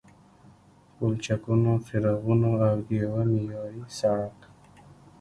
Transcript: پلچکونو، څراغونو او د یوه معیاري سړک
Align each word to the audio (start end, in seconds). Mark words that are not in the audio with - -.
پلچکونو، 0.95 1.71
څراغونو 1.85 2.51
او 2.67 2.75
د 2.85 2.87
یوه 3.03 3.21
معیاري 3.33 3.83
سړک 3.99 4.39